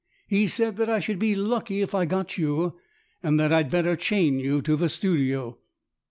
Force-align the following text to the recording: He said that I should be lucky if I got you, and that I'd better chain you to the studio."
He 0.27 0.47
said 0.47 0.77
that 0.77 0.89
I 0.89 0.99
should 0.99 1.19
be 1.19 1.35
lucky 1.35 1.81
if 1.83 1.93
I 1.93 2.07
got 2.07 2.35
you, 2.35 2.73
and 3.21 3.39
that 3.39 3.53
I'd 3.53 3.69
better 3.69 3.95
chain 3.95 4.39
you 4.39 4.59
to 4.63 4.75
the 4.75 4.89
studio." 4.89 5.59